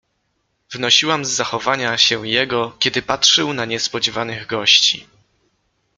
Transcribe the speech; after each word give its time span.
"Wnosiłam 0.73 1.25
z 1.25 1.29
zachowania 1.29 1.97
się 1.97 2.27
jego, 2.27 2.71
kiedy 2.79 3.01
patrzył 3.01 3.53
na 3.53 3.65
niespodziewanych 3.65 4.47
gości." 4.47 5.07